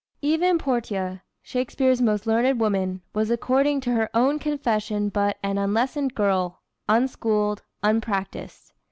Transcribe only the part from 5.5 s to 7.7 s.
unlessoned girl, unschooled,